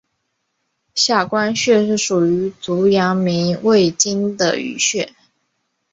[0.95, 5.13] 下关穴是属于足阳明胃经的腧穴。